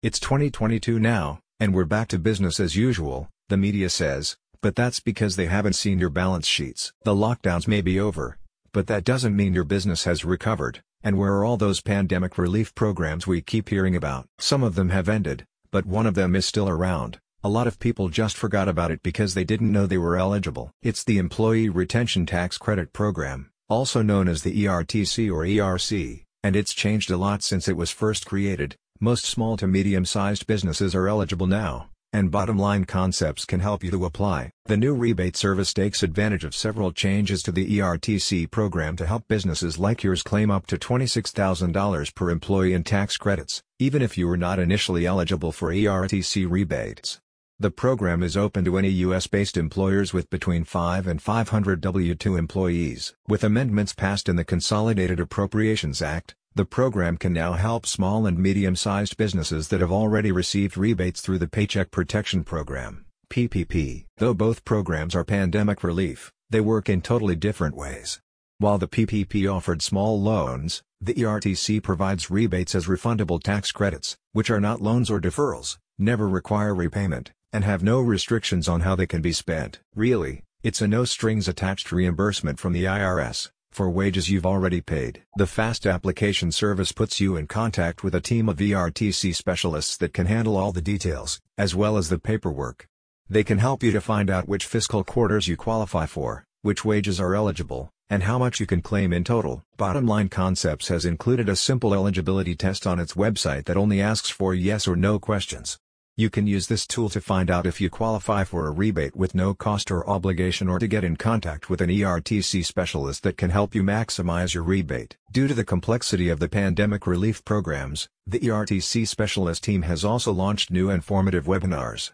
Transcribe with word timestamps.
It's 0.00 0.20
2022 0.20 1.00
now, 1.00 1.40
and 1.58 1.74
we're 1.74 1.84
back 1.84 2.06
to 2.08 2.20
business 2.20 2.60
as 2.60 2.76
usual, 2.76 3.28
the 3.48 3.56
media 3.56 3.90
says, 3.90 4.36
but 4.62 4.76
that's 4.76 5.00
because 5.00 5.34
they 5.34 5.46
haven't 5.46 5.72
seen 5.72 5.98
your 5.98 6.08
balance 6.08 6.46
sheets. 6.46 6.92
The 7.02 7.16
lockdowns 7.16 7.66
may 7.66 7.80
be 7.80 7.98
over, 7.98 8.38
but 8.72 8.86
that 8.86 9.02
doesn't 9.02 9.34
mean 9.34 9.54
your 9.54 9.64
business 9.64 10.04
has 10.04 10.24
recovered, 10.24 10.82
and 11.02 11.18
where 11.18 11.32
are 11.32 11.44
all 11.44 11.56
those 11.56 11.80
pandemic 11.80 12.38
relief 12.38 12.76
programs 12.76 13.26
we 13.26 13.40
keep 13.40 13.70
hearing 13.70 13.96
about? 13.96 14.26
Some 14.38 14.62
of 14.62 14.76
them 14.76 14.90
have 14.90 15.08
ended, 15.08 15.44
but 15.72 15.84
one 15.84 16.06
of 16.06 16.14
them 16.14 16.36
is 16.36 16.46
still 16.46 16.68
around. 16.68 17.18
A 17.42 17.48
lot 17.48 17.66
of 17.66 17.80
people 17.80 18.08
just 18.08 18.36
forgot 18.36 18.68
about 18.68 18.92
it 18.92 19.02
because 19.02 19.34
they 19.34 19.42
didn't 19.42 19.72
know 19.72 19.84
they 19.84 19.98
were 19.98 20.16
eligible. 20.16 20.70
It's 20.80 21.02
the 21.02 21.18
Employee 21.18 21.70
Retention 21.70 22.24
Tax 22.24 22.56
Credit 22.56 22.92
Program, 22.92 23.50
also 23.68 24.02
known 24.02 24.28
as 24.28 24.44
the 24.44 24.64
ERTC 24.64 25.28
or 25.28 25.42
ERC, 25.42 26.22
and 26.44 26.54
it's 26.54 26.72
changed 26.72 27.10
a 27.10 27.16
lot 27.16 27.42
since 27.42 27.66
it 27.66 27.76
was 27.76 27.90
first 27.90 28.26
created, 28.26 28.76
most 29.00 29.24
small 29.24 29.56
to 29.56 29.66
medium-sized 29.66 30.46
businesses 30.46 30.94
are 30.94 31.08
eligible 31.08 31.46
now, 31.46 31.90
and 32.12 32.30
Bottom 32.30 32.58
Line 32.58 32.84
Concepts 32.84 33.44
can 33.44 33.60
help 33.60 33.84
you 33.84 33.90
to 33.90 34.04
apply. 34.04 34.50
The 34.64 34.76
new 34.76 34.94
rebate 34.94 35.36
service 35.36 35.72
takes 35.72 36.02
advantage 36.02 36.44
of 36.44 36.54
several 36.54 36.92
changes 36.92 37.42
to 37.42 37.52
the 37.52 37.78
ERTC 37.78 38.50
program 38.50 38.96
to 38.96 39.06
help 39.06 39.28
businesses 39.28 39.78
like 39.78 40.02
yours 40.02 40.22
claim 40.22 40.50
up 40.50 40.66
to 40.66 40.76
$26,000 40.78 42.14
per 42.14 42.30
employee 42.30 42.72
in 42.72 42.82
tax 42.82 43.16
credits, 43.16 43.62
even 43.78 44.02
if 44.02 44.18
you 44.18 44.26
were 44.26 44.36
not 44.36 44.58
initially 44.58 45.06
eligible 45.06 45.52
for 45.52 45.70
ERTC 45.70 46.50
rebates. 46.50 47.20
The 47.60 47.72
program 47.72 48.22
is 48.22 48.36
open 48.36 48.64
to 48.66 48.78
any 48.78 48.88
U.S.-based 48.88 49.56
employers 49.56 50.12
with 50.12 50.30
between 50.30 50.62
5 50.62 51.08
and 51.08 51.20
500 51.20 51.80
W-2 51.80 52.38
employees. 52.38 53.14
With 53.26 53.42
amendments 53.42 53.94
passed 53.94 54.28
in 54.28 54.36
the 54.36 54.44
Consolidated 54.44 55.18
Appropriations 55.18 56.00
Act, 56.00 56.36
the 56.54 56.64
program 56.64 57.16
can 57.16 57.32
now 57.32 57.52
help 57.52 57.86
small 57.86 58.26
and 58.26 58.38
medium-sized 58.38 59.16
businesses 59.16 59.68
that 59.68 59.80
have 59.80 59.92
already 59.92 60.32
received 60.32 60.76
rebates 60.76 61.20
through 61.20 61.38
the 61.38 61.46
Paycheck 61.46 61.90
Protection 61.90 62.42
Program 62.42 63.04
PPP. 63.30 64.06
Though 64.16 64.34
both 64.34 64.64
programs 64.64 65.14
are 65.14 65.24
pandemic 65.24 65.84
relief, 65.84 66.32
they 66.50 66.60
work 66.60 66.88
in 66.88 67.00
totally 67.00 67.36
different 67.36 67.76
ways. 67.76 68.20
While 68.58 68.78
the 68.78 68.88
PPP 68.88 69.48
offered 69.48 69.82
small 69.82 70.20
loans, 70.20 70.82
the 71.00 71.14
ERTC 71.14 71.82
provides 71.82 72.30
rebates 72.30 72.74
as 72.74 72.86
refundable 72.86 73.40
tax 73.40 73.70
credits, 73.70 74.16
which 74.32 74.50
are 74.50 74.60
not 74.60 74.80
loans 74.80 75.10
or 75.10 75.20
deferrals, 75.20 75.78
never 75.96 76.28
require 76.28 76.74
repayment, 76.74 77.30
and 77.52 77.62
have 77.62 77.84
no 77.84 78.00
restrictions 78.00 78.68
on 78.68 78.80
how 78.80 78.96
they 78.96 79.06
can 79.06 79.22
be 79.22 79.32
spent. 79.32 79.78
Really, 79.94 80.42
it's 80.64 80.82
a 80.82 80.88
no-strings-attached 80.88 81.92
reimbursement 81.92 82.58
from 82.58 82.72
the 82.72 82.84
IRS 82.84 83.50
for 83.70 83.90
wages 83.90 84.30
you've 84.30 84.46
already 84.46 84.80
paid. 84.80 85.22
The 85.36 85.46
Fast 85.46 85.86
Application 85.86 86.52
Service 86.52 86.92
puts 86.92 87.20
you 87.20 87.36
in 87.36 87.46
contact 87.46 88.02
with 88.02 88.14
a 88.14 88.20
team 88.20 88.48
of 88.48 88.56
ERTC 88.56 89.34
specialists 89.34 89.96
that 89.98 90.12
can 90.12 90.26
handle 90.26 90.56
all 90.56 90.72
the 90.72 90.80
details, 90.80 91.40
as 91.56 91.74
well 91.74 91.96
as 91.96 92.08
the 92.08 92.18
paperwork. 92.18 92.86
They 93.28 93.44
can 93.44 93.58
help 93.58 93.82
you 93.82 93.92
to 93.92 94.00
find 94.00 94.30
out 94.30 94.48
which 94.48 94.64
fiscal 94.64 95.04
quarters 95.04 95.48
you 95.48 95.56
qualify 95.56 96.06
for, 96.06 96.44
which 96.62 96.84
wages 96.84 97.20
are 97.20 97.34
eligible, 97.34 97.90
and 98.10 98.22
how 98.22 98.38
much 98.38 98.58
you 98.58 98.66
can 98.66 98.80
claim 98.80 99.12
in 99.12 99.24
total. 99.24 99.62
Bottom 99.76 100.06
Line 100.06 100.28
Concepts 100.28 100.88
has 100.88 101.04
included 101.04 101.48
a 101.48 101.56
simple 101.56 101.92
eligibility 101.92 102.54
test 102.54 102.86
on 102.86 102.98
its 102.98 103.14
website 103.14 103.66
that 103.66 103.76
only 103.76 104.00
asks 104.00 104.30
for 104.30 104.54
yes 104.54 104.88
or 104.88 104.96
no 104.96 105.18
questions. 105.18 105.78
You 106.18 106.30
can 106.30 106.48
use 106.48 106.66
this 106.66 106.84
tool 106.84 107.08
to 107.10 107.20
find 107.20 107.48
out 107.48 107.64
if 107.64 107.80
you 107.80 107.88
qualify 107.88 108.42
for 108.42 108.66
a 108.66 108.72
rebate 108.72 109.14
with 109.14 109.36
no 109.36 109.54
cost 109.54 109.88
or 109.88 110.04
obligation 110.10 110.68
or 110.68 110.80
to 110.80 110.88
get 110.88 111.04
in 111.04 111.14
contact 111.14 111.70
with 111.70 111.80
an 111.80 111.90
ERTC 111.90 112.64
specialist 112.64 113.22
that 113.22 113.36
can 113.36 113.50
help 113.50 113.72
you 113.72 113.84
maximize 113.84 114.52
your 114.52 114.64
rebate. 114.64 115.16
Due 115.30 115.46
to 115.46 115.54
the 115.54 115.64
complexity 115.64 116.28
of 116.28 116.40
the 116.40 116.48
pandemic 116.48 117.06
relief 117.06 117.44
programs, 117.44 118.08
the 118.26 118.40
ERTC 118.40 119.06
specialist 119.06 119.62
team 119.62 119.82
has 119.82 120.04
also 120.04 120.32
launched 120.32 120.72
new 120.72 120.90
informative 120.90 121.44
webinars. 121.44 122.10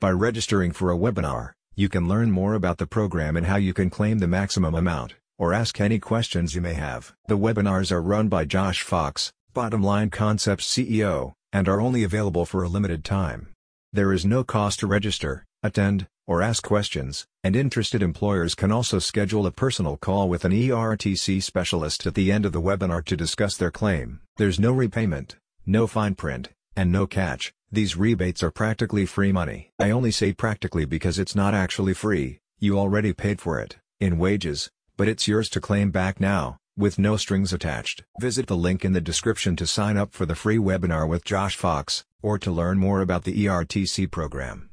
By 0.00 0.10
registering 0.10 0.70
for 0.70 0.92
a 0.92 0.98
webinar, 0.98 1.52
you 1.74 1.88
can 1.88 2.06
learn 2.06 2.30
more 2.30 2.52
about 2.52 2.76
the 2.76 2.86
program 2.86 3.38
and 3.38 3.46
how 3.46 3.56
you 3.56 3.72
can 3.72 3.88
claim 3.88 4.18
the 4.18 4.28
maximum 4.28 4.74
amount, 4.74 5.14
or 5.38 5.54
ask 5.54 5.80
any 5.80 5.98
questions 5.98 6.54
you 6.54 6.60
may 6.60 6.74
have. 6.74 7.14
The 7.28 7.38
webinars 7.38 7.90
are 7.90 8.02
run 8.02 8.28
by 8.28 8.44
Josh 8.44 8.82
Fox, 8.82 9.32
Bottom 9.54 9.82
Line 9.82 10.10
Concepts 10.10 10.70
CEO, 10.70 11.32
and 11.56 11.70
are 11.70 11.80
only 11.80 12.02
available 12.02 12.44
for 12.44 12.62
a 12.62 12.68
limited 12.68 13.02
time. 13.02 13.48
There 13.92 14.12
is 14.12 14.26
no 14.26 14.44
cost 14.44 14.80
to 14.80 14.86
register, 14.86 15.44
attend, 15.62 16.06
or 16.26 16.42
ask 16.42 16.62
questions, 16.62 17.26
and 17.44 17.54
interested 17.54 18.02
employers 18.02 18.54
can 18.54 18.72
also 18.72 18.98
schedule 18.98 19.46
a 19.46 19.52
personal 19.52 19.96
call 19.96 20.28
with 20.28 20.44
an 20.44 20.52
ERTC 20.52 21.42
specialist 21.42 22.06
at 22.06 22.14
the 22.14 22.32
end 22.32 22.44
of 22.44 22.52
the 22.52 22.60
webinar 22.60 23.04
to 23.04 23.16
discuss 23.16 23.56
their 23.56 23.70
claim. 23.70 24.20
There's 24.36 24.58
no 24.58 24.72
repayment, 24.72 25.36
no 25.64 25.86
fine 25.86 26.14
print, 26.14 26.50
and 26.76 26.90
no 26.90 27.06
catch. 27.06 27.52
These 27.70 27.96
rebates 27.96 28.42
are 28.42 28.50
practically 28.50 29.06
free 29.06 29.32
money. 29.32 29.70
I 29.78 29.90
only 29.90 30.10
say 30.10 30.32
practically 30.32 30.84
because 30.84 31.18
it's 31.18 31.34
not 31.34 31.54
actually 31.54 31.94
free, 31.94 32.40
you 32.58 32.78
already 32.78 33.12
paid 33.12 33.40
for 33.40 33.60
it, 33.60 33.76
in 34.00 34.18
wages, 34.18 34.70
but 34.96 35.08
it's 35.08 35.28
yours 35.28 35.48
to 35.50 35.60
claim 35.60 35.90
back 35.90 36.20
now 36.20 36.58
with 36.76 36.98
no 36.98 37.16
strings 37.16 37.52
attached. 37.52 38.04
Visit 38.20 38.46
the 38.46 38.56
link 38.56 38.84
in 38.84 38.92
the 38.92 39.00
description 39.00 39.56
to 39.56 39.66
sign 39.66 39.96
up 39.96 40.12
for 40.12 40.26
the 40.26 40.34
free 40.34 40.58
webinar 40.58 41.08
with 41.08 41.24
Josh 41.24 41.56
Fox, 41.56 42.04
or 42.22 42.38
to 42.38 42.50
learn 42.50 42.78
more 42.78 43.00
about 43.00 43.24
the 43.24 43.46
ERTC 43.46 44.10
program. 44.10 44.68